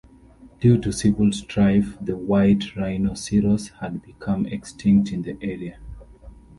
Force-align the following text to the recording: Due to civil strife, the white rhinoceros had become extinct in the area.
Due 0.59 0.79
to 0.79 0.91
civil 0.91 1.31
strife, 1.31 1.95
the 2.03 2.17
white 2.17 2.75
rhinoceros 2.75 3.67
had 3.81 4.01
become 4.01 4.47
extinct 4.47 5.11
in 5.11 5.21
the 5.21 5.37
area. 5.43 5.77